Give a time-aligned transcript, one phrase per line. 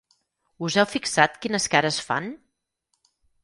[0.67, 2.33] Us heu fixat quines cares fan?